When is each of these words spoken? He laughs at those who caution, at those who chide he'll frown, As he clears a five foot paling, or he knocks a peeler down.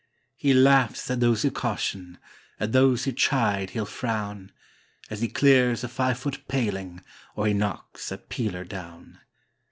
He 0.35 0.51
laughs 0.51 1.11
at 1.11 1.19
those 1.19 1.43
who 1.43 1.51
caution, 1.51 2.17
at 2.59 2.71
those 2.71 3.03
who 3.03 3.11
chide 3.11 3.69
he'll 3.69 3.85
frown, 3.85 4.51
As 5.11 5.21
he 5.21 5.27
clears 5.27 5.83
a 5.83 5.87
five 5.87 6.17
foot 6.17 6.47
paling, 6.47 7.03
or 7.35 7.45
he 7.45 7.53
knocks 7.53 8.11
a 8.11 8.17
peeler 8.17 8.63
down. 8.63 9.19